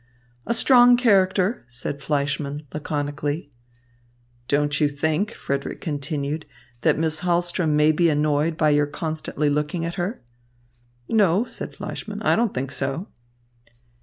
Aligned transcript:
"A 0.47 0.55
strong 0.55 0.97
character!" 0.97 1.63
said 1.67 2.01
Fleischmann, 2.01 2.65
laconically. 2.73 3.51
"Don't 4.47 4.81
you 4.81 4.89
think," 4.89 5.31
Frederick 5.35 5.79
continued, 5.79 6.47
"that 6.81 6.97
Miss 6.97 7.21
Hahlström 7.21 7.73
may 7.73 7.91
be 7.91 8.09
annoyed 8.09 8.57
by 8.57 8.71
your 8.71 8.87
constantly 8.87 9.47
looking 9.47 9.85
at 9.85 10.01
her?" 10.01 10.23
"No," 11.07 11.45
said 11.45 11.75
Fleischmann, 11.75 12.23
"I 12.23 12.35
don't 12.35 12.51
think 12.51 12.71
so." 12.71 13.09